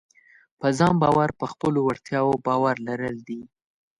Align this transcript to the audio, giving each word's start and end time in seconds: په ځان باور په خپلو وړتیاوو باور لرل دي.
په 0.59 0.67
ځان 0.77 0.93
باور 1.03 1.29
په 1.39 1.45
خپلو 1.51 1.79
وړتیاوو 1.83 2.43
باور 2.45 2.75
لرل 2.87 3.15
دي. 3.27 3.41